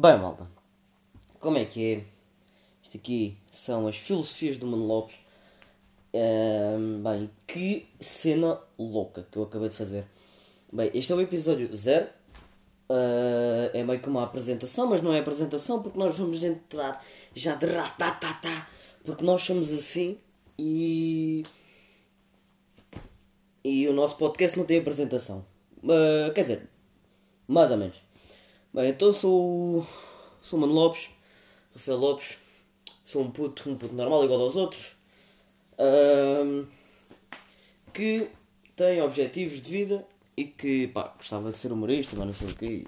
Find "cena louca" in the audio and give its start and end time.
7.98-9.26